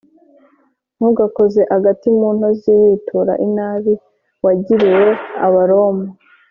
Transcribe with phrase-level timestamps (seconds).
[0.97, 3.93] Ntugakoze agati mu ntozi witura inabi
[4.43, 5.05] wagiriwe
[5.45, 6.05] abaroma